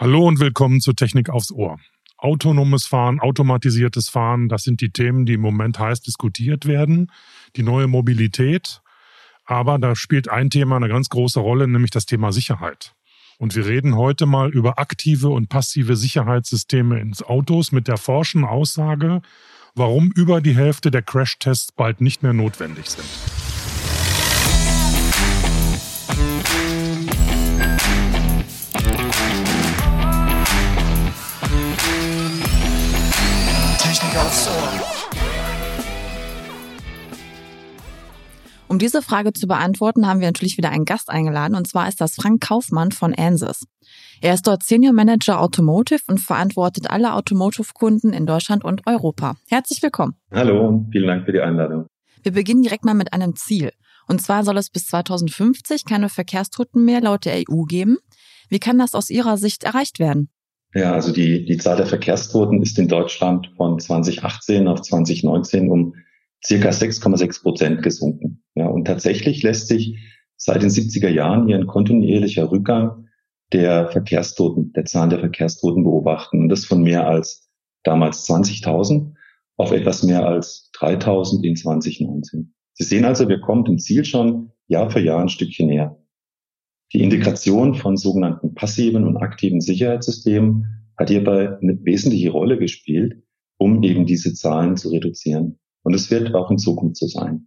[0.00, 1.76] Hallo und willkommen zu Technik aufs Ohr.
[2.16, 7.12] Autonomes Fahren, automatisiertes Fahren, das sind die Themen, die im Moment heiß diskutiert werden.
[7.54, 8.80] Die neue Mobilität.
[9.44, 12.94] Aber da spielt ein Thema eine ganz große Rolle, nämlich das Thema Sicherheit.
[13.36, 18.46] Und wir reden heute mal über aktive und passive Sicherheitssysteme ins Autos mit der forschen
[18.46, 19.20] Aussage,
[19.74, 23.49] warum über die Hälfte der Crashtests bald nicht mehr notwendig sind.
[38.70, 42.00] Um diese Frage zu beantworten, haben wir natürlich wieder einen Gast eingeladen, und zwar ist
[42.00, 43.64] das Frank Kaufmann von Ansys.
[44.20, 49.34] Er ist dort Senior Manager Automotive und verantwortet alle Automotive-Kunden in Deutschland und Europa.
[49.48, 50.14] Herzlich willkommen.
[50.32, 51.86] Hallo, vielen Dank für die Einladung.
[52.22, 53.72] Wir beginnen direkt mal mit einem Ziel.
[54.06, 57.98] Und zwar soll es bis 2050 keine Verkehrstoten mehr laut der EU geben.
[58.48, 60.30] Wie kann das aus Ihrer Sicht erreicht werden?
[60.74, 65.94] Ja, also die, die Zahl der Verkehrstoten ist in Deutschland von 2018 auf 2019 um
[66.44, 68.42] circa 6,6 Prozent gesunken.
[68.54, 69.98] Ja, und tatsächlich lässt sich
[70.36, 73.08] seit den 70er Jahren hier ein kontinuierlicher Rückgang
[73.52, 76.38] der Verkehrstoten, der Zahlen der Verkehrstoten beobachten.
[76.40, 77.50] Und das von mehr als
[77.82, 79.14] damals 20.000
[79.56, 82.54] auf etwas mehr als 3.000 in 2019.
[82.74, 85.99] Sie sehen also, wir kommen dem Ziel schon Jahr für Jahr ein Stückchen näher.
[86.92, 93.22] Die Integration von sogenannten passiven und aktiven Sicherheitssystemen hat hierbei eine wesentliche Rolle gespielt,
[93.58, 95.58] um eben diese Zahlen zu reduzieren.
[95.82, 97.46] Und es wird auch in Zukunft so sein.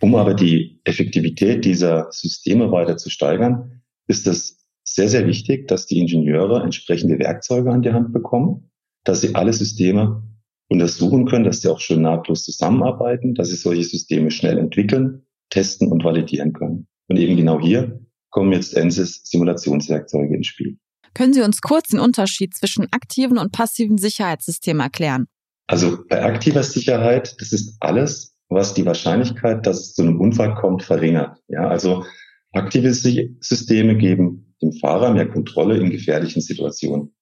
[0.00, 5.86] Um aber die Effektivität dieser Systeme weiter zu steigern, ist es sehr, sehr wichtig, dass
[5.86, 8.70] die Ingenieure entsprechende Werkzeuge an die Hand bekommen,
[9.04, 10.22] dass sie alle Systeme
[10.68, 15.90] untersuchen können, dass sie auch schön nahtlos zusammenarbeiten, dass sie solche Systeme schnell entwickeln, testen
[15.90, 16.88] und validieren können.
[17.08, 18.05] Und eben genau hier
[18.36, 20.76] kommen jetzt Ansys Simulationswerkzeuge ins Spiel.
[21.14, 25.26] Können Sie uns kurz den Unterschied zwischen aktiven und passiven Sicherheitssystemen erklären?
[25.66, 30.54] Also bei aktiver Sicherheit, das ist alles, was die Wahrscheinlichkeit, dass es zu einem Unfall
[30.54, 31.38] kommt, verringert.
[31.48, 32.04] Ja, also
[32.52, 37.14] aktive Systeme geben dem Fahrer mehr Kontrolle in gefährlichen Situationen.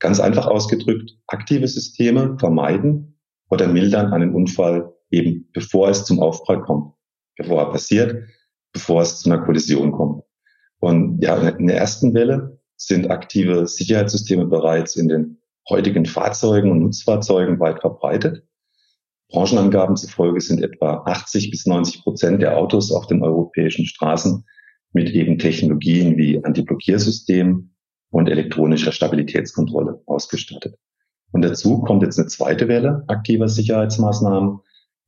[0.00, 3.16] Ganz einfach ausgedrückt, aktive Systeme vermeiden
[3.48, 6.94] oder mildern einen Unfall eben bevor es zum Aufprall kommt,
[7.36, 8.24] bevor er passiert,
[8.72, 10.24] bevor es zu einer Kollision kommt.
[10.82, 15.38] Und ja, in der ersten Welle sind aktive Sicherheitssysteme bereits in den
[15.70, 18.42] heutigen Fahrzeugen und Nutzfahrzeugen weit verbreitet.
[19.28, 24.44] Branchenangaben zufolge sind etwa 80 bis 90 Prozent der Autos auf den europäischen Straßen
[24.92, 27.70] mit eben Technologien wie Antiblockiersystem
[28.10, 30.74] und elektronischer Stabilitätskontrolle ausgestattet.
[31.30, 34.58] Und dazu kommt jetzt eine zweite Welle aktiver Sicherheitsmaßnahmen.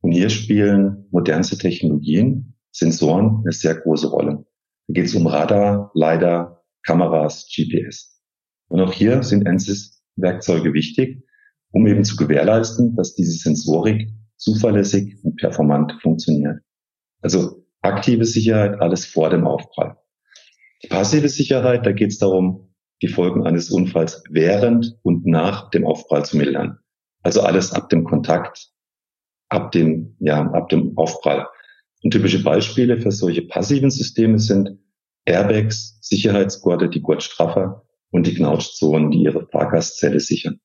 [0.02, 4.43] Und hier spielen modernste Technologien, Sensoren eine sehr große Rolle.
[4.88, 8.20] Da geht es um Radar, LiDAR, Kameras, GPS.
[8.68, 11.24] Und auch hier sind ANSYS-Werkzeuge wichtig,
[11.70, 16.60] um eben zu gewährleisten, dass diese Sensorik zuverlässig und performant funktioniert.
[17.20, 19.96] Also aktive Sicherheit, alles vor dem Aufprall.
[20.82, 25.86] Die passive Sicherheit, da geht es darum, die Folgen eines Unfalls während und nach dem
[25.86, 26.78] Aufprall zu mildern.
[27.22, 28.70] Also alles ab dem Kontakt,
[29.48, 31.46] ab dem, ja, ab dem Aufprall.
[32.04, 34.78] Und typische Beispiele für solche passiven Systeme sind
[35.24, 40.60] Airbags, Sicherheitsgurte, die Gurtstraffer und die Knautschzonen, die ihre Fahrgastzelle sichern.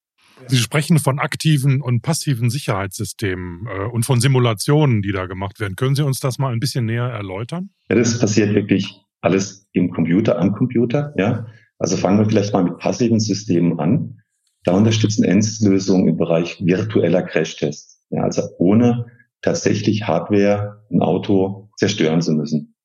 [0.48, 5.78] Sie sprechen von aktiven und passiven Sicherheitssystemen äh, und von Simulationen, die da gemacht werden.
[5.78, 7.70] Können Sie uns das mal ein bisschen näher erläutern?
[7.90, 11.14] Ja, das passiert wirklich alles im Computer, am Computer.
[11.18, 14.22] Ja, also fangen wir vielleicht mal mit passiven Systemen an.
[14.66, 18.04] Da unterstützen ENSYS-Lösungen im Bereich virtueller Crashtests.
[18.10, 19.06] Ja, also ohne
[19.42, 22.76] tatsächlich Hardware, ein Auto zerstören zu müssen.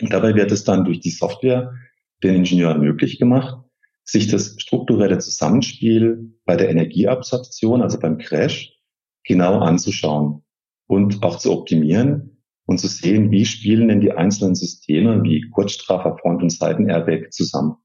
[0.00, 1.74] Und dabei wird es dann durch die Software
[2.22, 3.58] den Ingenieuren möglich gemacht,
[4.04, 8.72] sich das strukturelle Zusammenspiel bei der Energieabsorption, also beim Crash,
[9.24, 10.42] genau anzuschauen
[10.86, 16.16] und auch zu optimieren und zu sehen, wie spielen denn die einzelnen Systeme wie Kurzstraffer,
[16.18, 17.76] Front- und Seitenairbag zusammen.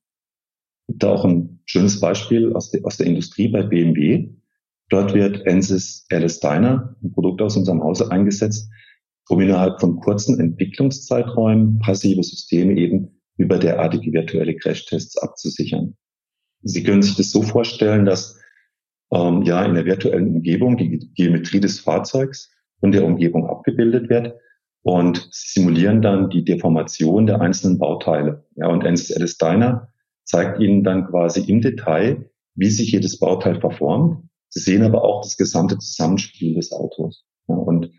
[0.88, 4.30] Da auch ein schönes Beispiel aus der, aus der Industrie bei BMW.
[4.90, 8.70] Dort wird Ansys Alice Diner, ein Produkt aus unserem Hause, eingesetzt,
[9.28, 15.98] um innerhalb von kurzen Entwicklungszeiträumen passive Systeme eben über derartige virtuelle Crashtests abzusichern.
[16.64, 18.40] Sie können sich das so vorstellen, dass
[19.12, 24.36] ähm, ja in der virtuellen Umgebung die Geometrie des Fahrzeugs und der Umgebung abgebildet wird
[24.84, 28.46] und simulieren dann die Deformation der einzelnen Bauteile.
[28.56, 29.92] Ja, und Ansys Alice Diner
[30.24, 35.22] zeigt Ihnen dann quasi im Detail, wie sich jedes Bauteil verformt Sie sehen aber auch
[35.22, 37.26] das gesamte Zusammenspiel des Autos.
[37.48, 37.92] Ja, und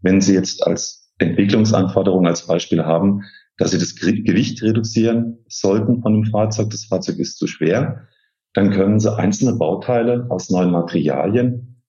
[0.00, 3.22] wenn Sie jetzt als Entwicklungsanforderung als Beispiel haben,
[3.56, 8.06] dass Sie das Gewicht reduzieren sollten von dem Fahrzeug, das Fahrzeug ist zu schwer,
[8.52, 11.82] dann können Sie einzelne Bauteile aus neuen Materialien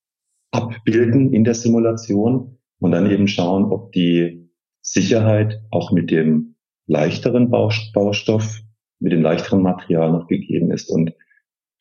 [0.51, 4.49] abbilden in der Simulation und dann eben schauen, ob die
[4.81, 6.55] Sicherheit auch mit dem
[6.87, 8.61] leichteren Baustoff,
[8.99, 10.89] mit dem leichteren Material noch gegeben ist.
[10.89, 11.13] Und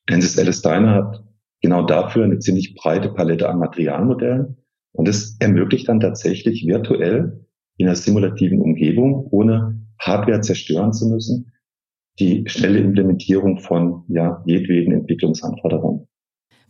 [0.08, 1.25] Francis Alice Steiner hat
[1.66, 4.56] genau dafür eine ziemlich breite Palette an Materialmodellen.
[4.92, 7.44] Und das ermöglicht dann tatsächlich virtuell
[7.76, 11.52] in einer simulativen Umgebung, ohne Hardware zerstören zu müssen,
[12.20, 16.06] die schnelle Implementierung von ja, jedweden Entwicklungsanforderungen.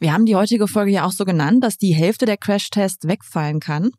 [0.00, 3.60] Wir haben die heutige Folge ja auch so genannt, dass die Hälfte der Crashtests wegfallen
[3.60, 3.90] kann.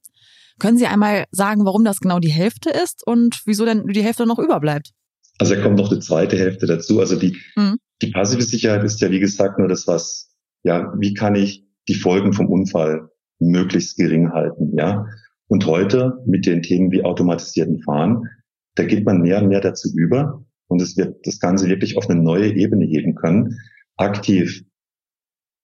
[0.60, 4.26] Können Sie einmal sagen, warum das genau die Hälfte ist und wieso denn die Hälfte
[4.26, 4.92] noch überbleibt?
[5.38, 7.00] Also da kommt noch die zweite Hälfte dazu.
[7.00, 7.78] Also die, mhm.
[8.02, 10.28] die passive Sicherheit ist ja, wie gesagt, nur das, was,
[10.68, 13.10] ja, wie kann ich die Folgen vom Unfall
[13.40, 15.08] möglichst gering halten, ja.
[15.48, 18.28] Und heute mit den Themen wie automatisierten Fahren,
[18.76, 22.10] da geht man mehr und mehr dazu über und es wird das Ganze wirklich auf
[22.10, 23.58] eine neue Ebene heben können,
[23.96, 24.66] aktiv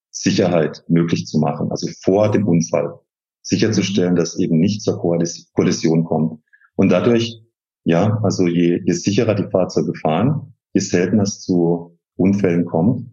[0.10, 2.94] Sicherheit möglich zu machen, also vor dem Unfall
[3.42, 6.42] sicherzustellen, dass eben nicht zur Kollision kommt.
[6.76, 7.42] Und dadurch,
[7.84, 13.13] ja, also je, je sicherer die Fahrzeuge fahren, je seltener es zu Unfällen kommt,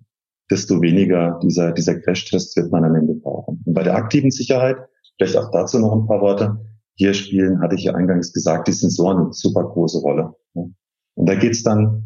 [0.50, 3.62] desto weniger dieser, dieser Crash-Test wird man am Ende brauchen.
[3.64, 4.76] Und bei der aktiven Sicherheit,
[5.16, 6.58] vielleicht auch dazu noch ein paar Worte,
[6.94, 10.34] hier spielen, hatte ich ja eingangs gesagt, die Sensoren eine super große Rolle.
[10.52, 12.04] Und da geht's dann,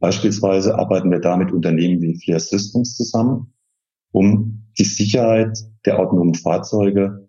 [0.00, 3.54] beispielsweise arbeiten wir da mit Unternehmen wie Flair Systems zusammen,
[4.10, 7.28] um die Sicherheit der autonomen Fahrzeuge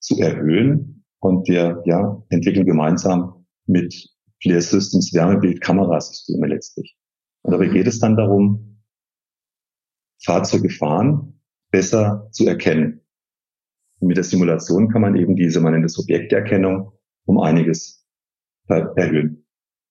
[0.00, 1.04] zu erhöhen.
[1.20, 3.94] Und wir ja, entwickeln gemeinsam mit
[4.42, 6.96] Flair Systems Wärmebild-Kamerasysteme letztlich.
[7.42, 8.71] Und dabei geht es dann darum,
[10.24, 11.40] Fahrzeuge fahren,
[11.70, 13.00] besser zu erkennen.
[14.00, 16.92] Und mit der Simulation kann man eben diese, man nennt es Objekterkennung,
[17.24, 18.06] um einiges
[18.68, 19.44] erhöhen.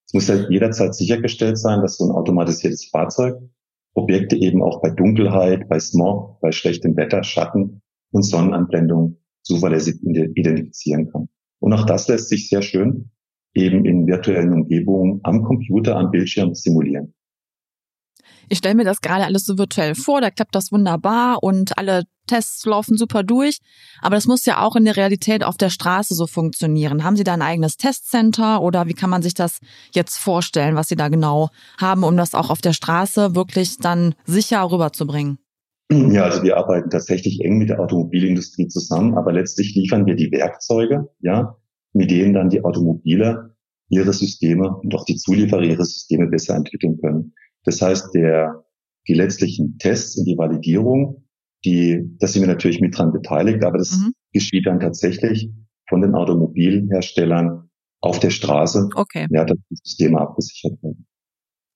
[0.07, 3.35] Es muss halt jederzeit sichergestellt sein, dass so ein automatisiertes Fahrzeug
[3.93, 7.81] Objekte eben auch bei Dunkelheit, bei Smog, bei schlechtem Wetter, Schatten
[8.11, 11.29] und Sonnenanblendung zuverlässig identifizieren kann.
[11.59, 13.11] Und auch das lässt sich sehr schön
[13.53, 17.13] eben in virtuellen Umgebungen am Computer, am Bildschirm simulieren.
[18.49, 22.03] Ich stelle mir das gerade alles so virtuell vor, da klappt das wunderbar und alle
[22.27, 23.57] Tests laufen super durch.
[24.01, 27.03] Aber das muss ja auch in der Realität auf der Straße so funktionieren.
[27.03, 29.59] Haben Sie da ein eigenes Testcenter oder wie kann man sich das
[29.93, 31.49] jetzt vorstellen, was Sie da genau
[31.79, 35.39] haben, um das auch auf der Straße wirklich dann sicher rüberzubringen?
[35.91, 40.31] Ja, also wir arbeiten tatsächlich eng mit der Automobilindustrie zusammen, aber letztlich liefern wir die
[40.31, 41.57] Werkzeuge, ja,
[41.91, 43.57] mit denen dann die Automobile
[43.89, 47.33] ihre Systeme und auch die Zulieferer ihre Systeme besser entwickeln können.
[47.63, 48.65] Das heißt, der,
[49.07, 51.27] die letztlichen Tests und die Validierung,
[51.63, 54.13] die, da sind wir natürlich mit dran beteiligt, aber das mhm.
[54.33, 55.49] geschieht dann tatsächlich
[55.87, 57.69] von den Automobilherstellern
[57.99, 59.27] auf der Straße, okay.
[59.29, 61.05] ja, dass die Systeme abgesichert werden.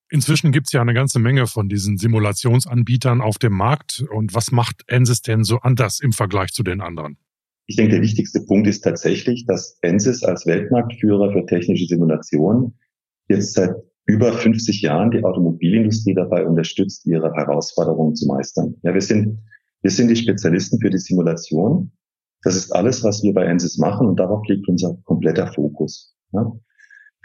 [0.10, 4.06] Inzwischen gibt es ja eine ganze Menge von diesen Simulationsanbietern auf dem Markt.
[4.12, 7.18] Und was macht Ensys denn so anders im Vergleich zu den anderen?
[7.68, 12.78] Ich denke, der wichtigste Punkt ist tatsächlich, dass Ensys als Weltmarktführer für technische Simulation
[13.28, 13.72] jetzt seit
[14.06, 18.76] über 50 Jahren die Automobilindustrie dabei unterstützt, ihre Herausforderungen zu meistern.
[18.84, 19.40] Ja, wir sind,
[19.82, 21.92] wir sind die Spezialisten für die Simulation.
[22.44, 26.16] Das ist alles, was wir bei Ensys machen und darauf liegt unser kompletter Fokus.
[26.32, 26.52] Ja.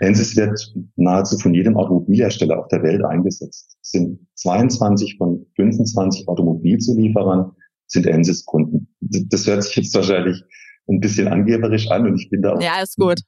[0.01, 3.77] Ensys wird nahezu von jedem Automobilhersteller auf der Welt eingesetzt.
[3.83, 7.53] Es sind 22 von 25 Automobilzulieferern
[7.87, 8.89] sind Ensys Kunden.
[9.01, 10.43] Das hört sich jetzt wahrscheinlich
[10.91, 12.63] ein bisschen angeberisch an und ich bin da auch.
[12.63, 13.21] Ja, ist gut.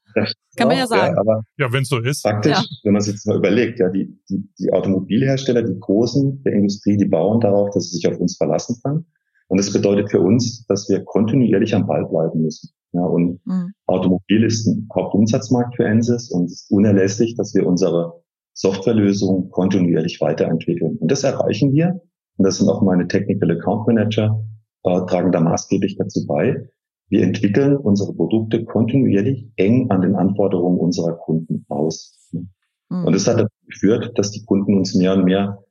[0.56, 1.14] Kann man ja sagen.
[1.14, 2.22] Ja, aber ja wenn es so ist.
[2.22, 2.62] Praktisch, ja.
[2.82, 6.96] wenn man es jetzt mal überlegt, ja, die, die, die Automobilhersteller, die Großen der Industrie,
[6.96, 9.06] die bauen darauf, dass sie sich auf uns verlassen können.
[9.48, 12.70] Und das bedeutet für uns, dass wir kontinuierlich am Ball bleiben müssen.
[12.92, 13.72] Ja, und mhm.
[13.86, 18.22] Automobil ist ein Hauptumsatzmarkt für Ensys und es ist unerlässlich, dass wir unsere
[18.54, 20.98] Softwarelösungen kontinuierlich weiterentwickeln.
[20.98, 22.00] Und das erreichen wir.
[22.36, 24.42] Und das sind auch meine Technical Account Manager,
[24.84, 26.68] äh, tragen da maßgeblich dazu bei,
[27.12, 32.18] wir entwickeln unsere Produkte kontinuierlich eng an den Anforderungen unserer Kunden aus.
[32.32, 32.48] Mhm.
[32.88, 35.62] Und das hat dazu geführt, dass die Kunden uns mehr und mehr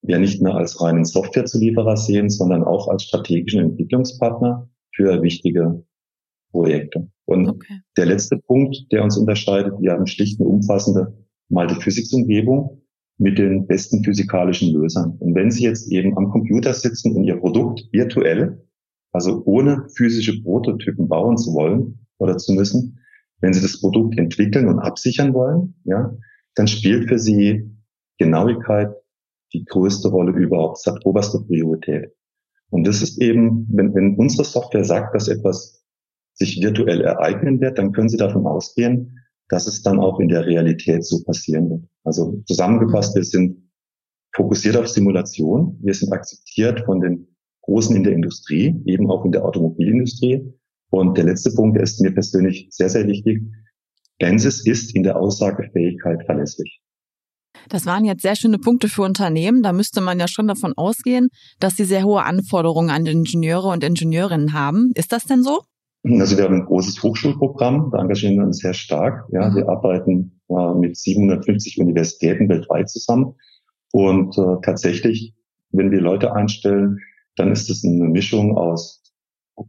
[0.00, 5.84] ja nicht mehr als reinen Softwarezulieferer sehen, sondern auch als strategischen Entwicklungspartner für wichtige
[6.50, 7.10] Projekte.
[7.26, 7.80] Und okay.
[7.98, 11.14] der letzte Punkt, der uns unterscheidet, wir haben schlicht eine umfassende
[11.50, 12.80] Multiphysics-Umgebung
[13.18, 15.18] mit den besten physikalischen Lösern.
[15.18, 18.64] Und wenn Sie jetzt eben am Computer sitzen und Ihr Produkt virtuell
[19.12, 23.00] also ohne physische Prototypen bauen zu wollen oder zu müssen,
[23.40, 26.14] wenn Sie das Produkt entwickeln und absichern wollen, ja,
[26.54, 27.70] dann spielt für Sie
[28.18, 28.94] Genauigkeit
[29.52, 32.12] die größte Rolle überhaupt, es hat oberste Priorität.
[32.70, 35.84] Und das ist eben, wenn, wenn unsere Software sagt, dass etwas
[36.34, 40.46] sich virtuell ereignen wird, dann können Sie davon ausgehen, dass es dann auch in der
[40.46, 41.82] Realität so passieren wird.
[42.04, 43.70] Also zusammengefasst, wir sind
[44.32, 45.76] fokussiert auf Simulation.
[45.82, 47.26] Wir sind akzeptiert von den
[47.70, 50.52] Großen in der Industrie, eben auch in der Automobilindustrie.
[50.90, 53.42] Und der letzte Punkt, der ist mir persönlich sehr, sehr wichtig.
[54.20, 56.80] Ansys ist in der Aussagefähigkeit verlässlich.
[57.68, 59.62] Das waren jetzt sehr schöne Punkte für Unternehmen.
[59.62, 61.28] Da müsste man ja schon davon ausgehen,
[61.60, 64.90] dass sie sehr hohe Anforderungen an Ingenieure und Ingenieurinnen haben.
[64.96, 65.60] Ist das denn so?
[66.02, 69.28] Also wir haben ein großes Hochschulprogramm, da engagieren wir uns sehr stark.
[69.30, 69.54] Ja, mhm.
[69.54, 73.36] wir arbeiten äh, mit 750 Universitäten weltweit zusammen.
[73.92, 75.34] Und äh, tatsächlich,
[75.70, 76.98] wenn wir Leute einstellen,
[77.36, 79.02] dann ist es eine Mischung aus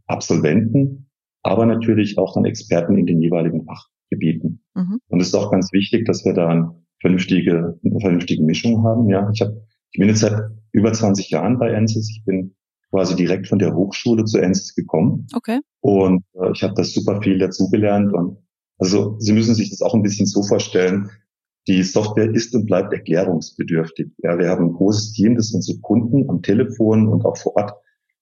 [0.06, 1.10] Absolventen,
[1.42, 4.62] aber natürlich auch dann Experten in den jeweiligen Fachgebieten.
[4.74, 5.00] Mhm.
[5.08, 9.08] Und es ist auch ganz wichtig, dass wir da eine vernünftige, eine vernünftige Mischung haben.
[9.08, 10.40] Ja, ich habe, ich bin jetzt seit
[10.72, 12.10] über 20 Jahren bei ANSYS.
[12.10, 12.54] Ich bin
[12.90, 15.26] quasi direkt von der Hochschule zu ANSYS gekommen.
[15.34, 15.60] Okay.
[15.80, 18.12] Und äh, ich habe da super viel dazugelernt.
[18.12, 18.38] Und
[18.78, 21.10] also Sie müssen sich das auch ein bisschen so vorstellen.
[21.68, 24.08] Die Software ist und bleibt erklärungsbedürftig.
[24.18, 27.74] Ja, wir haben ein großes Team, das unsere Kunden am Telefon und auch vor Ort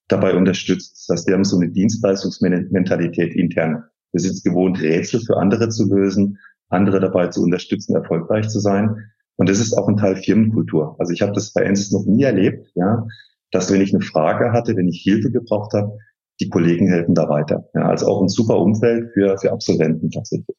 [0.09, 1.07] dabei unterstützt.
[1.09, 3.85] Das heißt, wir haben so eine Dienstleistungsmentalität intern.
[4.13, 8.61] Wir sind es gewohnt, Rätsel für andere zu lösen, andere dabei zu unterstützen, erfolgreich zu
[8.61, 9.11] sein.
[9.37, 10.97] Und das ist auch ein Teil Firmenkultur.
[10.99, 13.07] Also ich habe das bei Ensys noch nie erlebt, ja,
[13.53, 15.97] dass wenn ich eine Frage hatte, wenn ich Hilfe gebraucht habe,
[16.41, 17.69] die Kollegen helfen da weiter.
[17.75, 20.57] Ja, also auch ein super Umfeld für, für Absolventen tatsächlich.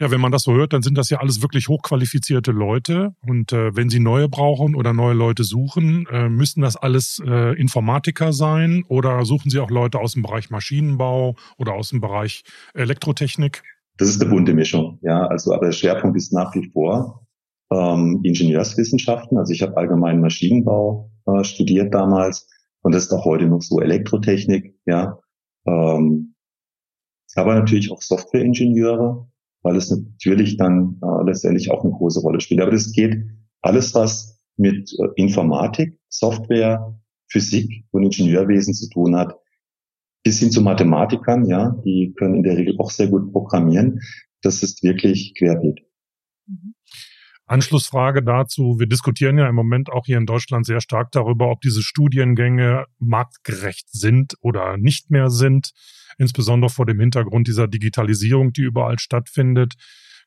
[0.00, 3.14] Ja, wenn man das so hört, dann sind das ja alles wirklich hochqualifizierte Leute.
[3.20, 7.54] Und äh, wenn sie neue brauchen oder neue Leute suchen, äh, müssen das alles äh,
[7.60, 12.44] Informatiker sein oder suchen sie auch Leute aus dem Bereich Maschinenbau oder aus dem Bereich
[12.72, 13.62] Elektrotechnik?
[13.98, 15.26] Das ist eine bunte Mischung, ja.
[15.26, 17.26] Also aber der Schwerpunkt ist nach wie vor
[17.70, 19.36] ähm, Ingenieurswissenschaften.
[19.36, 22.48] Also ich habe allgemeinen Maschinenbau äh, studiert damals
[22.80, 25.18] und das ist auch heute noch so Elektrotechnik, ja.
[25.66, 26.34] Ähm,
[27.34, 29.29] aber natürlich auch Softwareingenieure
[29.62, 32.60] weil es natürlich dann äh, letztendlich auch eine große Rolle spielt.
[32.60, 33.24] Aber das geht
[33.62, 36.98] alles, was mit äh, Informatik, Software,
[37.28, 39.36] Physik und Ingenieurwesen zu tun hat,
[40.22, 44.00] bis hin zu Mathematikern, ja, die können in der Regel auch sehr gut programmieren.
[44.42, 45.80] Das ist wirklich querbeet.
[46.46, 46.74] Mhm.
[47.50, 48.78] Anschlussfrage dazu.
[48.78, 52.86] Wir diskutieren ja im Moment auch hier in Deutschland sehr stark darüber, ob diese Studiengänge
[53.00, 55.72] marktgerecht sind oder nicht mehr sind,
[56.16, 59.74] insbesondere vor dem Hintergrund dieser Digitalisierung, die überall stattfindet.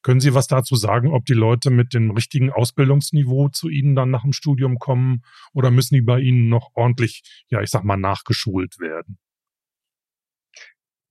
[0.01, 4.11] Können Sie was dazu sagen, ob die Leute mit dem richtigen Ausbildungsniveau zu Ihnen dann
[4.11, 5.21] nach dem Studium kommen
[5.53, 9.17] oder müssen die bei Ihnen noch ordentlich, ja, ich sag mal, nachgeschult werden?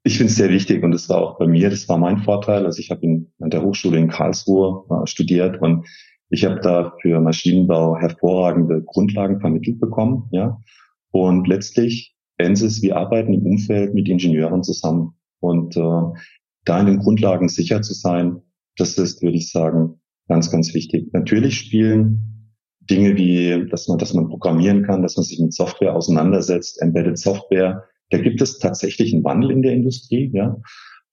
[0.04, 2.66] Ich finde es sehr wichtig und das war auch bei mir, das war mein Vorteil.
[2.66, 5.86] Also ich habe an der Hochschule in Karlsruhe äh, studiert und
[6.28, 10.58] ich habe da für Maschinenbau hervorragende Grundlagen vermittelt bekommen, ja.
[11.10, 15.14] Und letztlich, Ensis, wir arbeiten im Umfeld mit Ingenieuren zusammen.
[15.40, 16.02] Und äh,
[16.64, 18.40] da in den Grundlagen sicher zu sein,
[18.76, 21.12] das ist, würde ich sagen, ganz, ganz wichtig.
[21.12, 25.94] Natürlich spielen Dinge wie, dass man, dass man programmieren kann, dass man sich mit Software
[25.94, 30.60] auseinandersetzt, Embedded Software, da gibt es tatsächlich einen Wandel in der Industrie, ja.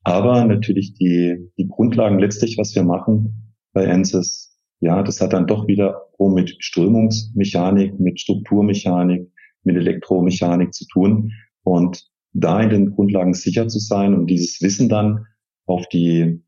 [0.04, 5.48] Aber natürlich die, die Grundlagen letztlich, was wir machen bei ANSYS, ja, das hat dann
[5.48, 9.32] doch wieder mit Strömungsmechanik, mit Strukturmechanik,
[9.64, 11.32] mit Elektromechanik zu tun.
[11.64, 15.26] Und da in den Grundlagen sicher zu sein und dieses Wissen dann
[15.66, 16.44] auf die,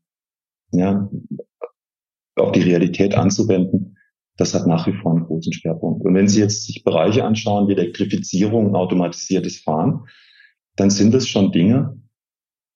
[0.72, 1.10] ja,
[2.36, 3.96] auf die Realität anzuwenden,
[4.36, 6.04] das hat nach wie vor einen großen Schwerpunkt.
[6.04, 10.06] Und wenn Sie jetzt sich Bereiche anschauen wie Elektrifizierung, automatisiertes Fahren,
[10.76, 11.96] dann sind es schon Dinge,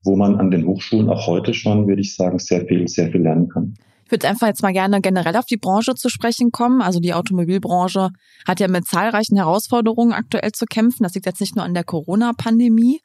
[0.05, 3.23] wo man an den Hochschulen auch heute schon, würde ich sagen, sehr viel, sehr viel
[3.23, 3.75] lernen kann.
[4.07, 6.81] Ich würde einfach jetzt mal gerne generell auf die Branche zu sprechen kommen.
[6.81, 8.11] Also die Automobilbranche
[8.47, 11.03] hat ja mit zahlreichen Herausforderungen aktuell zu kämpfen.
[11.03, 13.01] Das liegt jetzt nicht nur an der Corona-Pandemie,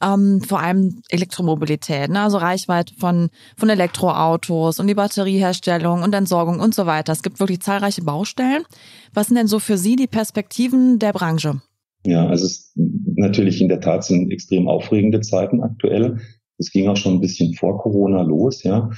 [0.00, 2.22] ähm, vor allem Elektromobilität, ne?
[2.22, 7.12] also Reichweite von, von Elektroautos und die Batterieherstellung und Entsorgung und so weiter.
[7.12, 8.64] Es gibt wirklich zahlreiche Baustellen.
[9.12, 11.60] Was sind denn so für Sie die Perspektiven der Branche?
[12.06, 16.18] Ja, also es natürlich in der Tat sind extrem aufregende Zeiten aktuell.
[16.56, 18.90] Es ging auch schon ein bisschen vor Corona los, ja.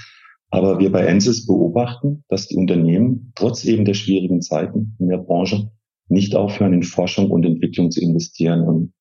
[0.50, 5.18] Aber wir bei Ensis beobachten, dass die Unternehmen trotz eben der schwierigen Zeiten in der
[5.18, 5.70] Branche
[6.08, 8.62] nicht aufhören, in Forschung und Entwicklung zu investieren.
[8.62, 8.92] Und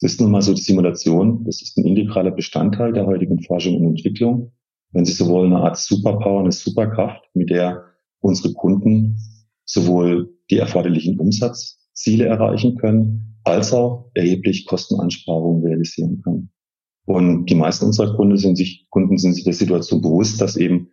[0.00, 3.76] es ist nun mal so die Simulation, das ist ein integraler Bestandteil der heutigen Forschung
[3.76, 4.52] und Entwicklung.
[4.92, 7.84] Wenn Sie so wollen, eine Art Superpower, eine Superkraft, mit der
[8.20, 9.16] unsere Kunden
[9.64, 11.16] sowohl die erforderlichen
[12.00, 16.50] Umsatzziele erreichen können, als auch erheblich Kosteneinsparungen realisieren kann.
[17.06, 20.90] Und die meisten unserer Kunden sind sich, Kunden sind sich der Situation bewusst, dass eben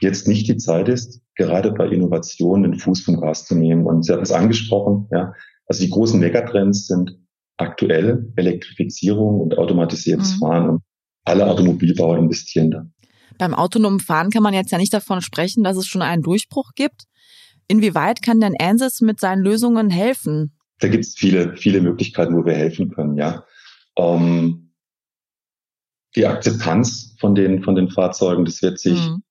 [0.00, 3.86] jetzt nicht die Zeit ist, gerade bei Innovationen den Fuß vom Gas zu nehmen.
[3.86, 5.32] Und Sie haben es angesprochen, ja.
[5.66, 7.18] Also die großen Megatrends sind
[7.56, 10.38] aktuell Elektrifizierung und automatisiertes mhm.
[10.40, 10.82] Fahren und
[11.24, 12.86] alle Automobilbauer investieren da.
[13.38, 16.72] Beim autonomen Fahren kann man jetzt ja nicht davon sprechen, dass es schon einen Durchbruch
[16.74, 17.04] gibt.
[17.68, 20.52] Inwieweit kann denn ANSYS mit seinen Lösungen helfen?
[20.80, 23.44] Da gibt es viele, viele Möglichkeiten, wo wir helfen können, ja.
[23.96, 24.72] Ähm,
[26.16, 29.22] die Akzeptanz von den, von den Fahrzeugen, das wird sich, mhm.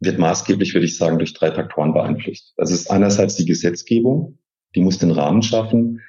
[0.00, 2.54] wird maßgeblich, würde ich sagen, durch drei Faktoren beeinflusst.
[2.56, 4.38] Das ist einerseits die Gesetzgebung,
[4.74, 6.00] die muss den Rahmen schaffen,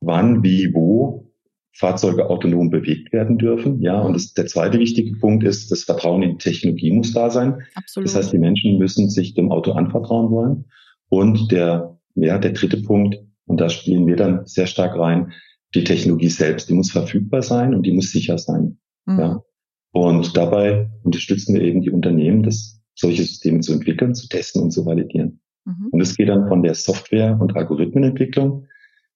[0.00, 1.33] wann, wie, wo
[1.76, 3.80] Fahrzeuge autonom bewegt werden dürfen.
[3.80, 7.30] Ja, und das, der zweite wichtige Punkt ist, das Vertrauen in die Technologie muss da
[7.30, 7.62] sein.
[7.74, 8.08] Absolut.
[8.08, 10.66] Das heißt, die Menschen müssen sich dem Auto anvertrauen wollen.
[11.08, 15.32] Und der, ja, der dritte Punkt, und da spielen wir dann sehr stark rein,
[15.74, 18.78] die Technologie selbst, die muss verfügbar sein und die muss sicher sein.
[19.06, 19.18] Mhm.
[19.18, 19.42] Ja.
[19.90, 24.70] Und dabei unterstützen wir eben die Unternehmen, das, solche Systeme zu entwickeln, zu testen und
[24.70, 25.40] zu validieren.
[25.64, 25.88] Mhm.
[25.90, 28.66] Und es geht dann von der Software- und Algorithmenentwicklung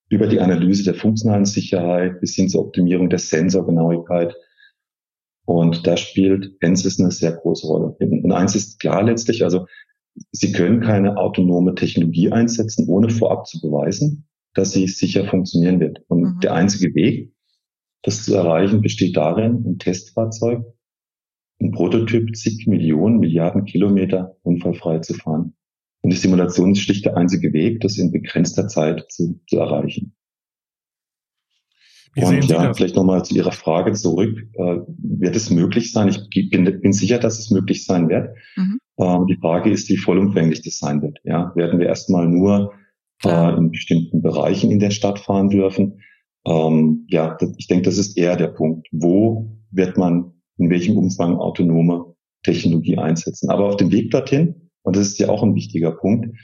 [0.08, 4.34] über die Analyse der funktionalen Sicherheit bis hin zur Optimierung der Sensorgenauigkeit.
[5.44, 7.96] Und da spielt ANSYS eine sehr große Rolle.
[8.00, 9.66] Und eins ist klar letztlich, also
[10.32, 16.02] Sie können keine autonome Technologie einsetzen, ohne vorab zu beweisen, dass sie sicher funktionieren wird.
[16.08, 16.40] Und mhm.
[16.40, 17.32] der einzige Weg,
[18.02, 20.64] das zu erreichen, besteht darin, ein Testfahrzeug,
[21.60, 25.54] ein Prototyp zig Millionen, Milliarden Kilometer unfallfrei zu fahren.
[26.02, 30.14] Und die Simulation ist schlicht der einzige Weg, das in begrenzter Zeit zu, zu erreichen.
[32.14, 34.38] Wie und ja, vielleicht nochmal zu Ihrer Frage zurück.
[34.54, 36.08] Äh, wird es möglich sein?
[36.08, 38.34] Ich bin, bin sicher, dass es möglich sein wird.
[38.56, 38.78] Mhm.
[38.98, 41.18] Ähm, die Frage ist, wie vollumfänglich das sein wird.
[41.24, 42.72] Ja, werden wir erstmal nur
[43.24, 46.00] äh, in bestimmten Bereichen in der Stadt fahren dürfen?
[46.46, 48.88] Ähm, ja, das, ich denke, das ist eher der Punkt.
[48.90, 53.50] Wo wird man in welchem Umfang autonome Technologie einsetzen?
[53.50, 56.34] Aber auf dem Weg dorthin und das ist ja auch ein wichtiger Punkt.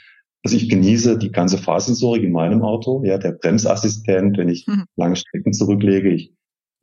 [0.44, 4.84] Also ich genieße die ganze Fahrsensorik in meinem Auto, ja, der Bremsassistent, wenn ich mhm.
[4.96, 6.10] lange Strecken zurücklege.
[6.10, 6.34] Ich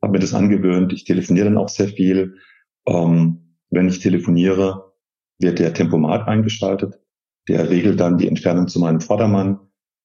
[0.02, 0.92] habe mir das angewöhnt.
[0.92, 2.34] Ich telefoniere dann auch sehr viel.
[2.88, 4.92] Ähm, wenn ich telefoniere,
[5.38, 6.98] wird der Tempomat eingeschaltet.
[7.46, 9.60] Der regelt dann die Entfernung zu meinem Vordermann,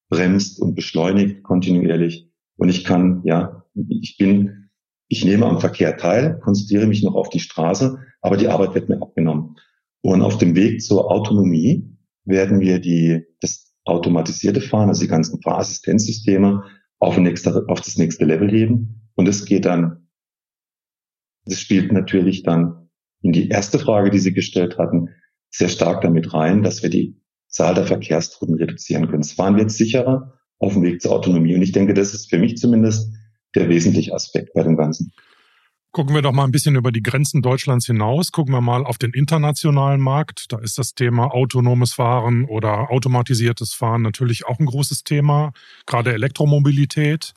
[0.09, 2.31] bremst und beschleunigt kontinuierlich.
[2.57, 4.69] Und ich kann, ja, ich bin,
[5.07, 8.89] ich nehme am Verkehr teil, konzentriere mich noch auf die Straße, aber die Arbeit wird
[8.89, 9.55] mir abgenommen.
[10.01, 15.41] Und auf dem Weg zur Autonomie werden wir die, das automatisierte Fahren, also die ganzen
[15.41, 16.63] Fahrassistenzsysteme
[16.99, 19.09] auf, nächste, auf das nächste Level heben.
[19.15, 20.07] Und es geht dann,
[21.45, 22.89] das spielt natürlich dann
[23.21, 25.09] in die erste Frage, die Sie gestellt hatten,
[25.49, 29.21] sehr stark damit rein, dass wir die Zahl der Verkehrstoten reduzieren können.
[29.21, 31.55] Es fahren wir jetzt sicherer auf dem Weg zur Autonomie.
[31.55, 33.11] Und ich denke, das ist für mich zumindest
[33.55, 35.11] der wesentliche Aspekt bei dem Ganzen.
[35.97, 38.31] Gucken wir doch mal ein bisschen über die Grenzen Deutschlands hinaus.
[38.31, 40.51] Gucken wir mal auf den internationalen Markt.
[40.51, 45.53] Da ist das Thema autonomes Fahren oder automatisiertes Fahren natürlich auch ein großes Thema,
[45.87, 47.33] gerade Elektromobilität.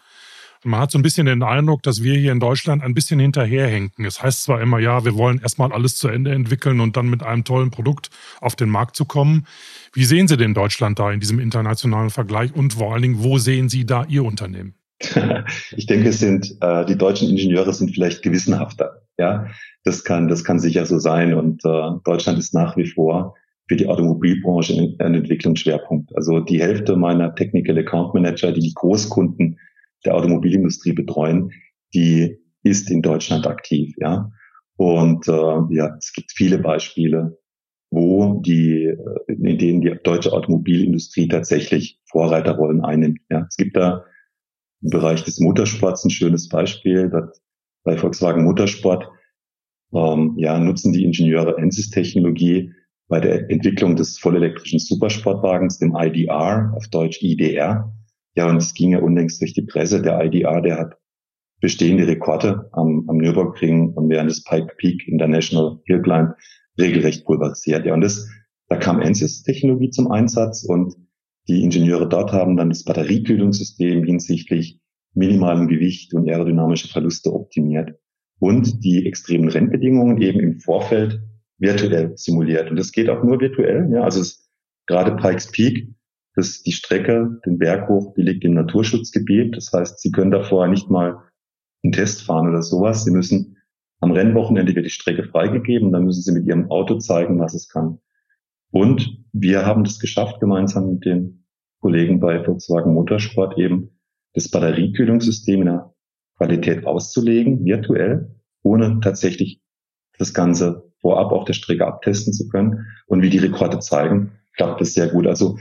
[0.63, 4.05] man hat so ein bisschen den Eindruck, dass wir hier in Deutschland ein bisschen hinterherhinken.
[4.05, 7.23] Es heißt zwar immer, ja, wir wollen erstmal alles zu Ende entwickeln und dann mit
[7.23, 8.11] einem tollen Produkt
[8.43, 9.47] auf den Markt zu kommen.
[9.95, 13.39] Wie sehen Sie denn Deutschland da in diesem internationalen Vergleich und vor allen Dingen, wo
[13.39, 14.75] sehen Sie da Ihr Unternehmen?
[15.77, 19.03] ich denke, es sind äh, die deutschen Ingenieure sind vielleicht gewissenhafter.
[19.19, 19.47] Ja,
[19.85, 21.35] das kann das kann sicher so sein.
[21.35, 23.35] Und äh, Deutschland ist nach wie vor
[23.69, 26.15] für die Automobilbranche ein Entwicklungsschwerpunkt.
[26.17, 29.59] Also die Hälfte meiner Technical Account Manager, die die Großkunden
[30.05, 31.53] der Automobilindustrie betreuen,
[31.95, 33.95] die ist in Deutschland aktiv.
[33.99, 34.31] Ja,
[34.77, 37.39] und äh, ja, es gibt viele Beispiele,
[37.91, 38.97] wo die, äh,
[39.33, 43.21] in denen die deutsche Automobilindustrie tatsächlich Vorreiterrollen einnimmt.
[43.31, 44.05] Ja, es gibt da
[44.83, 47.11] im Bereich des Motorsports ein schönes Beispiel.
[47.85, 49.09] Bei Volkswagen Motorsport
[49.93, 52.73] ähm, ja, nutzen die Ingenieure ENSYS-Technologie
[53.09, 57.93] bei der Entwicklung des vollelektrischen Supersportwagens, dem IDR, auf Deutsch IDR.
[58.37, 60.01] Ja, und es ging ja unlängst durch die Presse.
[60.01, 60.97] Der IDR, der hat
[61.61, 66.35] bestehende Rekorde am, am Nürburgring und während des Pike Peak International Hillclimb
[66.79, 67.85] regelrecht pulverisiert.
[67.85, 68.29] Ja, und das,
[68.69, 70.95] da kam ENSYS-Technologie zum Einsatz und
[71.49, 74.81] die Ingenieure dort haben dann das Batteriekühlungssystem hinsichtlich
[75.15, 77.99] minimalem Gewicht und aerodynamische Verluste optimiert
[78.39, 81.21] und die extremen Rennbedingungen eben im Vorfeld
[81.59, 82.71] virtuell simuliert.
[82.71, 83.89] Und das geht auch nur virtuell.
[83.93, 84.49] Ja, also es,
[84.87, 85.89] gerade Pikes Peak,
[86.35, 89.57] das die Strecke, den Berg hoch, die liegt im Naturschutzgebiet.
[89.57, 91.19] Das heißt, Sie können da vorher nicht mal
[91.83, 93.05] einen Test fahren oder sowas.
[93.05, 93.57] Sie müssen
[94.01, 97.69] am Rennwochenende wird die Strecke freigegeben, dann müssen Sie mit Ihrem Auto zeigen, was es
[97.69, 97.99] kann.
[98.71, 101.47] Und wir haben das geschafft, gemeinsam mit den
[101.81, 103.91] Kollegen bei Volkswagen Motorsport eben
[104.35, 105.95] das Batteriekühlungssystem in der
[106.37, 109.61] Qualität auszulegen, virtuell, ohne tatsächlich
[110.19, 112.87] das Ganze vorab auf der Strecke abtesten zu können.
[113.07, 115.27] Und wie die Rekorde zeigen, klappt das sehr gut.
[115.27, 115.59] Also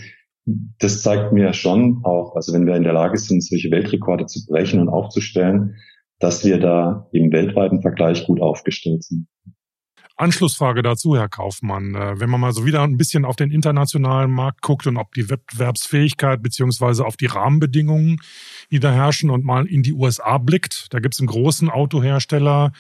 [0.80, 4.46] das zeigt mir schon auch, also wenn wir in der Lage sind, solche Weltrekorde zu
[4.46, 5.76] brechen und aufzustellen,
[6.20, 9.28] dass wir da im weltweiten Vergleich gut aufgestellt sind.
[10.20, 11.96] Anschlussfrage dazu, Herr Kaufmann.
[11.96, 15.14] Äh, wenn man mal so wieder ein bisschen auf den internationalen Markt guckt und ob
[15.14, 18.18] die Wettbewerbsfähigkeit beziehungsweise auf die Rahmenbedingungen,
[18.70, 22.74] die da herrschen und mal in die USA blickt, da gibt es einen großen Autohersteller,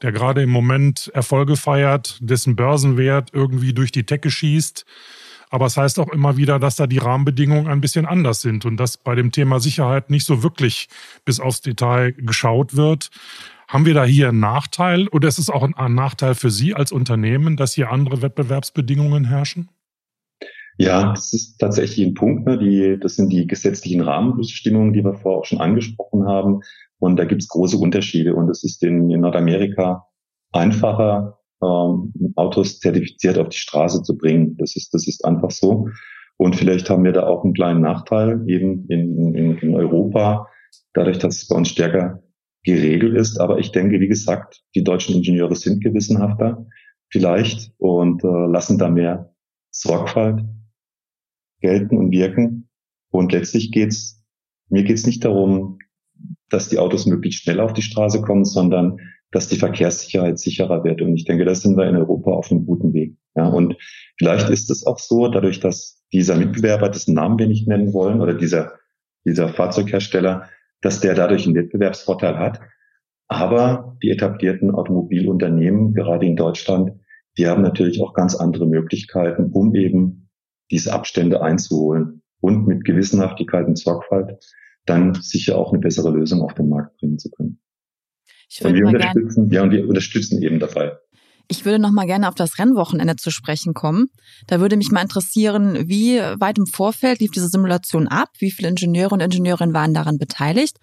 [0.00, 4.86] der gerade im Moment Erfolge feiert, dessen Börsenwert irgendwie durch die Decke schießt.
[5.50, 8.76] Aber es heißt auch immer wieder, dass da die Rahmenbedingungen ein bisschen anders sind und
[8.78, 10.88] dass bei dem Thema Sicherheit nicht so wirklich
[11.24, 13.10] bis aufs Detail geschaut wird.
[13.68, 16.92] Haben wir da hier einen Nachteil oder ist es auch ein Nachteil für Sie als
[16.92, 19.68] Unternehmen, dass hier andere Wettbewerbsbedingungen herrschen?
[20.78, 22.46] Ja, das ist tatsächlich ein Punkt.
[22.46, 22.58] Ne?
[22.58, 26.60] Die, das sind die gesetzlichen Rahmenbestimmungen, die wir vorher auch schon angesprochen haben.
[26.98, 28.34] Und da gibt es große Unterschiede.
[28.34, 30.06] Und es ist in, in Nordamerika
[30.52, 34.56] einfacher, ähm, Autos zertifiziert auf die Straße zu bringen.
[34.58, 35.88] Das ist, das ist einfach so.
[36.36, 40.48] Und vielleicht haben wir da auch einen kleinen Nachteil eben in, in, in Europa,
[40.92, 42.22] dadurch, dass es bei uns stärker
[42.64, 43.40] geregelt ist.
[43.40, 46.66] Aber ich denke, wie gesagt, die deutschen Ingenieure sind gewissenhafter
[47.08, 49.32] vielleicht und äh, lassen da mehr
[49.70, 50.44] Sorgfalt
[51.60, 52.68] gelten und wirken.
[53.10, 54.22] Und letztlich geht's,
[54.68, 55.78] mir geht's nicht darum,
[56.48, 58.98] dass die Autos möglichst schnell auf die Straße kommen, sondern
[59.32, 61.02] dass die Verkehrssicherheit sicherer wird.
[61.02, 63.16] Und ich denke, da sind wir in Europa auf einem guten Weg.
[63.34, 63.76] Ja, und
[64.18, 68.20] vielleicht ist es auch so, dadurch, dass dieser Mitbewerber, dessen Namen wir nicht nennen wollen,
[68.20, 68.72] oder dieser,
[69.24, 70.48] dieser Fahrzeughersteller,
[70.80, 72.60] dass der dadurch einen Wettbewerbsvorteil hat.
[73.28, 76.92] Aber die etablierten Automobilunternehmen, gerade in Deutschland,
[77.36, 80.30] die haben natürlich auch ganz andere Möglichkeiten, um eben
[80.70, 84.38] diese Abstände einzuholen und mit Gewissenhaftigkeit und Sorgfalt
[84.86, 87.60] dann sicher auch eine bessere Lösung auf den Markt bringen zu können.
[88.48, 90.96] Ich würde und wir unterstützen, ja, und wir unterstützen eben dabei.
[91.48, 94.08] Ich würde noch mal gerne auf das Rennwochenende zu sprechen kommen.
[94.48, 98.30] Da würde mich mal interessieren, wie weit im Vorfeld lief diese Simulation ab?
[98.38, 100.78] Wie viele Ingenieure und Ingenieurinnen waren daran beteiligt?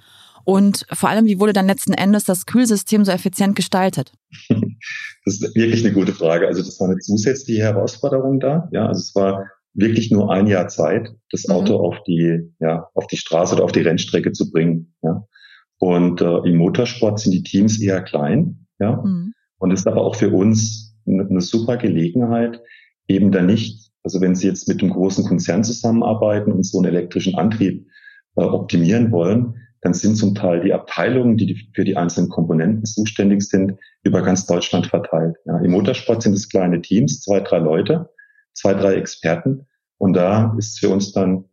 [0.45, 4.13] Und vor allem, wie wurde dann letzten Endes das Kühlsystem so effizient gestaltet?
[5.25, 6.47] Das ist wirklich eine gute Frage.
[6.47, 8.67] Also das war eine zusätzliche Herausforderung da.
[8.73, 11.55] Ja, also es war wirklich nur ein Jahr Zeit, das mhm.
[11.55, 11.85] Auto mhm.
[11.85, 14.93] auf die, ja, auf die Straße oder auf die Rennstrecke zu bringen.
[15.01, 15.25] Ja.
[15.83, 18.67] Und äh, im Motorsport sind die Teams eher klein.
[18.79, 19.01] Ja.
[19.03, 19.33] Mhm.
[19.57, 22.61] Und es ist aber auch für uns eine, eine super Gelegenheit,
[23.09, 26.87] eben da nicht, also wenn Sie jetzt mit einem großen Konzern zusammenarbeiten und so einen
[26.87, 27.85] elektrischen Antrieb
[28.37, 33.41] äh, optimieren wollen, dann sind zum Teil die Abteilungen, die für die einzelnen Komponenten zuständig
[33.41, 35.35] sind, über ganz Deutschland verteilt.
[35.43, 38.09] Ja, Im Motorsport sind es kleine Teams, zwei, drei Leute,
[38.53, 39.67] zwei, drei Experten.
[39.97, 41.43] Und da ist es für uns dann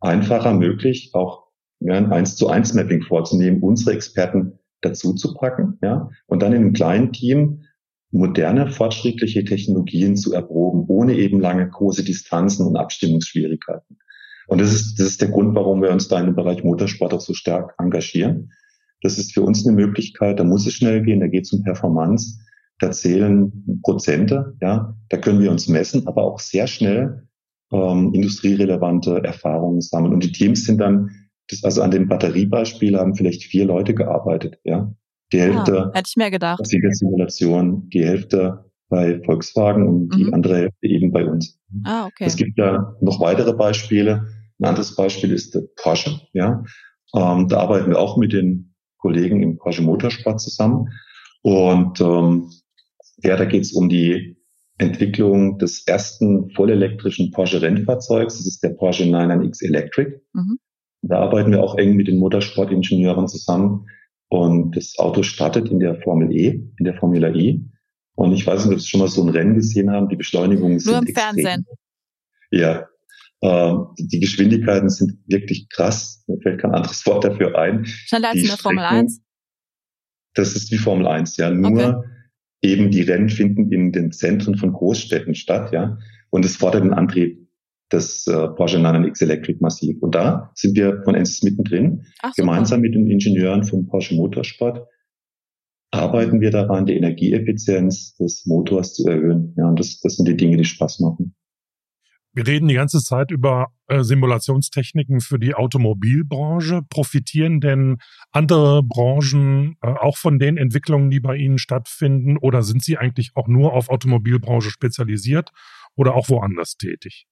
[0.00, 1.45] einfacher möglich, auch
[1.80, 6.52] ja, ein eins zu eins Mapping vorzunehmen, unsere Experten dazu zu packen, ja, und dann
[6.52, 7.62] in einem kleinen Team
[8.10, 13.98] moderne, fortschrittliche Technologien zu erproben, ohne eben lange große Distanzen und Abstimmungsschwierigkeiten.
[14.48, 17.12] Und das ist, das ist der Grund, warum wir uns da in dem Bereich Motorsport
[17.12, 18.52] auch so stark engagieren.
[19.02, 21.62] Das ist für uns eine Möglichkeit, da muss es schnell gehen, da geht es um
[21.62, 22.38] Performance,
[22.78, 27.26] da zählen Prozente, ja, da können wir uns messen, aber auch sehr schnell
[27.72, 30.14] ähm, industrierelevante Erfahrungen sammeln.
[30.14, 31.10] Und die Teams sind dann
[31.62, 34.92] also an dem Batteriebeispiel haben vielleicht vier Leute gearbeitet, ja.
[35.32, 36.60] Die ah, Hälfte ah, hätte ich mir gedacht.
[36.64, 40.16] Simulation, die Hälfte bei Volkswagen und mhm.
[40.16, 41.58] die andere Hälfte eben bei uns.
[41.84, 42.24] Ah, okay.
[42.24, 44.28] Es gibt ja noch weitere Beispiele.
[44.58, 46.62] Ein anderes Beispiel ist Porsche, ja.
[47.14, 50.88] Ähm, da arbeiten wir auch mit den Kollegen im Porsche Motorsport zusammen.
[51.42, 52.50] Und ähm,
[53.22, 54.36] ja, da geht es um die
[54.78, 58.36] Entwicklung des ersten vollelektrischen Porsche Rennfahrzeugs.
[58.36, 60.20] Das ist der Porsche 99X Electric.
[60.32, 60.58] Mhm.
[61.02, 63.86] Da arbeiten wir auch eng mit den Motorsportingenieuren zusammen.
[64.28, 67.60] Und das Auto startet in der Formel E, in der Formula E.
[68.16, 70.08] Und ich weiß nicht, ob Sie schon mal so ein Rennen gesehen haben.
[70.08, 71.34] Die Beschleunigungen sind Nur im extrem.
[71.34, 71.66] Fernsehen.
[72.50, 72.86] Ja.
[73.42, 76.24] Ähm, die Geschwindigkeiten sind wirklich krass.
[76.26, 77.84] Mir fällt kein anderes Wort dafür ein.
[77.84, 79.20] Schneller als in der Formel 1?
[80.34, 81.50] Das ist wie Formel 1, ja.
[81.50, 82.08] Nur okay.
[82.62, 85.98] eben die Rennen finden in den Zentren von Großstädten statt, ja.
[86.30, 87.45] Und es fordert den Antrieb
[87.88, 90.02] das äh, Porsche 9X Electric massiv.
[90.02, 94.86] Und da sind wir von NSys mittendrin, Ach, gemeinsam mit den Ingenieuren von Porsche Motorsport
[95.90, 99.54] arbeiten wir daran, die Energieeffizienz des Motors zu erhöhen.
[99.56, 101.34] Ja, und das, das sind die Dinge, die Spaß machen.
[102.32, 106.82] Wir reden die ganze Zeit über äh, Simulationstechniken für die Automobilbranche.
[106.90, 107.96] Profitieren denn
[108.30, 112.36] andere Branchen äh, auch von den Entwicklungen, die bei Ihnen stattfinden?
[112.36, 115.50] Oder sind Sie eigentlich auch nur auf Automobilbranche spezialisiert
[115.94, 117.26] oder auch woanders tätig?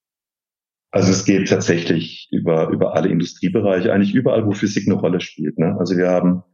[0.95, 5.59] Also es geht tatsächlich über, über alle Industriebereiche, eigentlich überall, wo Physik eine Rolle spielt.
[5.59, 5.77] Ne?
[5.77, 6.45] Also wir haben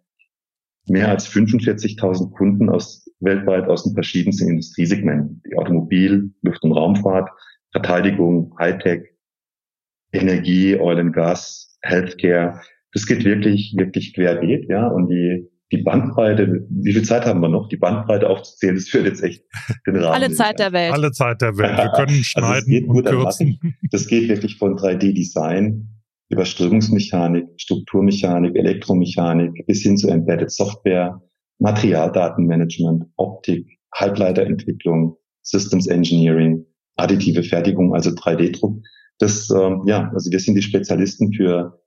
[0.88, 5.42] mehr als 45.000 Kunden aus, weltweit aus den verschiedensten Industriesegmenten.
[5.46, 7.28] Die Automobil, Luft- und Raumfahrt,
[7.72, 9.10] Verteidigung, Hightech,
[10.14, 12.62] Energie, Oil and Gas, Healthcare.
[12.94, 14.88] Das geht wirklich, wirklich querbeet, ja.
[14.88, 17.68] Und die, die Bandbreite, wie viel Zeit haben wir noch?
[17.68, 19.44] Die Bandbreite aufzuzählen, das führt jetzt echt
[19.86, 20.14] den Rahmen.
[20.14, 20.92] Alle Zeit der Welt.
[20.92, 21.76] Alle Zeit der Welt.
[21.76, 23.60] Wir können schneiden also und kürzen.
[23.92, 25.88] Das geht wirklich von 3D-Design
[26.28, 31.20] über Strömungsmechanik, Strukturmechanik, Elektromechanik bis hin zu Embedded Software,
[31.58, 36.64] Materialdatenmanagement, Optik, Halbleiterentwicklung, Systems Engineering,
[36.96, 38.80] additive Fertigung, also 3D-Druck.
[39.18, 41.80] Das, ähm, ja, also wir sind die Spezialisten für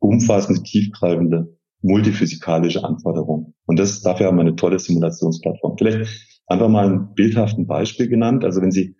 [0.00, 3.54] umfassende, tiefgreifende, multiphysikalische Anforderungen.
[3.66, 5.76] Und das, dafür haben wir eine tolle Simulationsplattform.
[5.78, 8.44] Vielleicht einfach mal ein bildhaften Beispiel genannt.
[8.44, 8.96] Also wenn Sie,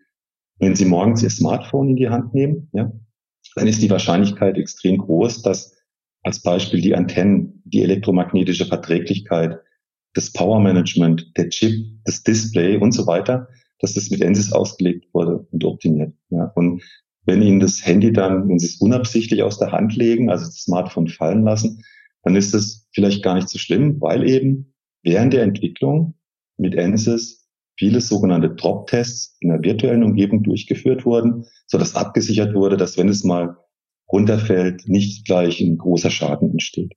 [0.59, 2.93] wenn Sie morgens Ihr Smartphone in die Hand nehmen, ja,
[3.57, 5.77] dann ist die Wahrscheinlichkeit extrem groß, dass
[6.23, 9.59] als Beispiel die Antennen, die elektromagnetische Verträglichkeit,
[10.15, 11.73] das Power Management, der Chip,
[12.05, 13.49] das Display und so weiter,
[13.81, 16.13] dass das mit ENSYS ausgelegt wurde und optimiert.
[16.31, 16.51] Ja.
[16.55, 16.83] Und
[17.25, 20.63] wenn Ihnen das Handy dann, wenn Sie es unabsichtlich aus der Hand legen, also das
[20.63, 21.83] Smartphone fallen lassen,
[22.29, 26.15] dann ist das vielleicht gar nicht so schlimm, weil eben während der Entwicklung
[26.59, 32.77] mit ENSYS viele sogenannte Drop-Tests in der virtuellen Umgebung durchgeführt wurden, so dass abgesichert wurde,
[32.77, 33.57] dass wenn es mal
[34.13, 36.93] runterfällt, nicht gleich ein großer Schaden entsteht.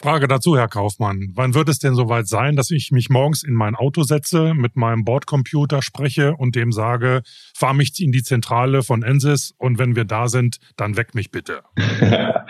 [0.00, 1.32] Frage dazu, Herr Kaufmann.
[1.34, 4.76] Wann wird es denn soweit sein, dass ich mich morgens in mein Auto setze, mit
[4.76, 9.96] meinem Bordcomputer spreche und dem sage, fahr mich in die Zentrale von Ensis und wenn
[9.96, 11.62] wir da sind, dann weck mich bitte?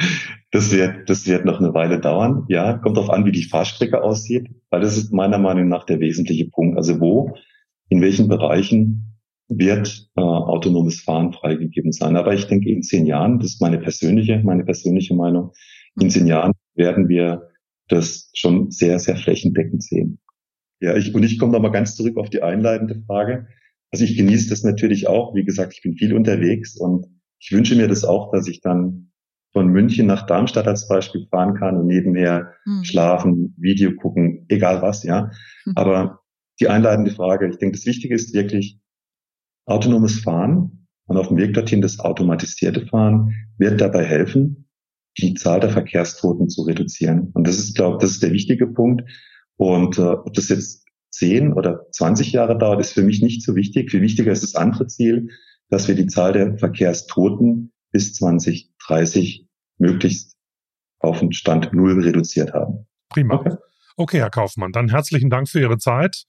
[0.51, 2.45] das wird, das wird noch eine Weile dauern.
[2.49, 6.01] Ja, kommt darauf an, wie die Fahrstrecke aussieht, weil das ist meiner Meinung nach der
[6.01, 6.77] wesentliche Punkt.
[6.77, 7.35] Also wo,
[7.89, 12.19] in welchen Bereichen wird äh, autonomes Fahren freigegeben sein.
[12.19, 15.53] Aber ich denke, in zehn Jahren, das ist meine persönliche, meine persönliche Meinung,
[15.99, 17.51] in zehn Jahren werden wir
[17.89, 20.21] das schon sehr, sehr flächendeckend sehen.
[20.81, 23.49] Ja, ich, und ich komme nochmal ganz zurück auf die einleitende Frage.
[23.91, 25.35] Also ich genieße das natürlich auch.
[25.35, 27.07] Wie gesagt, ich bin viel unterwegs und
[27.41, 29.11] ich wünsche mir das auch, dass ich dann
[29.53, 32.85] von München nach Darmstadt als Beispiel fahren kann und nebenher hm.
[32.85, 35.31] schlafen, Video gucken, egal was, ja.
[35.65, 35.73] Hm.
[35.75, 36.21] Aber
[36.61, 38.79] die einleitende Frage, ich denke, das Wichtige ist wirklich
[39.65, 44.68] autonomes Fahren und auf dem Weg dorthin das automatisierte Fahren wird dabei helfen,
[45.21, 47.31] die Zahl der Verkehrstoten zu reduzieren.
[47.35, 49.03] Und das ist, glaube das ist der wichtige Punkt.
[49.57, 53.55] Und äh, ob das jetzt 10 oder 20 Jahre dauert, ist für mich nicht so
[53.57, 53.91] wichtig.
[53.91, 55.31] Viel wichtiger ist das andere Ziel,
[55.69, 59.47] dass wir die Zahl der Verkehrstoten bis 2030
[59.79, 60.37] möglichst
[61.01, 62.87] auf den Stand Null reduziert haben.
[63.09, 63.35] Prima.
[63.35, 63.57] Okay.
[63.97, 66.25] okay, Herr Kaufmann, dann herzlichen Dank für Ihre Zeit.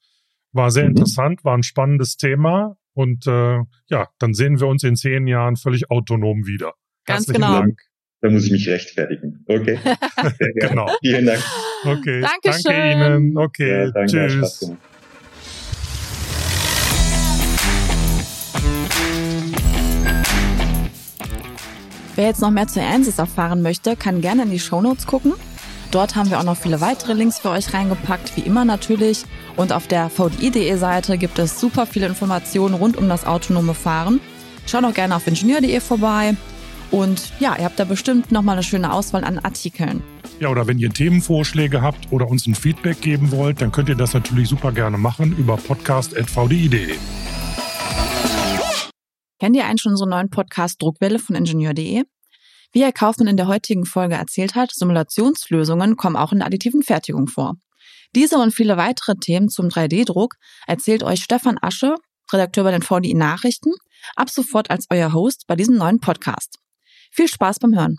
[0.51, 0.91] War sehr mhm.
[0.91, 2.77] interessant, war ein spannendes Thema.
[2.93, 6.73] Und äh, ja, dann sehen wir uns in zehn Jahren völlig autonom wieder.
[7.05, 7.59] Ganz herzlichen genau.
[7.59, 7.81] Dank.
[8.21, 9.45] Da muss ich mich rechtfertigen.
[9.47, 9.79] Okay.
[10.55, 10.89] genau.
[11.01, 11.41] Vielen Dank.
[11.85, 12.21] Okay.
[12.21, 12.73] Dankeschön.
[12.73, 13.37] Danke Ihnen.
[13.37, 13.69] Okay.
[13.69, 14.71] Ja, danke, Tschüss.
[22.15, 25.35] Wer jetzt noch mehr zu Ansys erfahren möchte, kann gerne in die Shownotes gucken.
[25.91, 29.23] Dort haben wir auch noch viele weitere Links für euch reingepackt, wie immer natürlich.
[29.55, 34.19] Und auf der vdi.de Seite gibt es super viele Informationen rund um das autonome Fahren.
[34.67, 36.35] Schaut auch gerne auf ingenieur.de vorbei.
[36.91, 40.01] Und ja, ihr habt da bestimmt nochmal eine schöne Auswahl an Artikeln.
[40.39, 43.95] Ja, oder wenn ihr Themenvorschläge habt oder uns ein Feedback geben wollt, dann könnt ihr
[43.95, 46.97] das natürlich super gerne machen über podcast.vdi.de.
[49.39, 52.03] Kennt ihr einen schon unseren neuen Podcast Druckwelle von Ingenieur.de?
[52.71, 56.83] Wie Herr Kaufmann in der heutigen Folge erzählt hat, Simulationslösungen kommen auch in der additiven
[56.83, 57.55] Fertigung vor.
[58.15, 60.35] Diese und viele weitere Themen zum 3D-Druck
[60.67, 61.95] erzählt euch Stefan Asche,
[62.31, 63.71] Redakteur bei den VDI Nachrichten,
[64.15, 66.59] ab sofort als euer Host bei diesem neuen Podcast.
[67.11, 67.97] Viel Spaß beim Hören.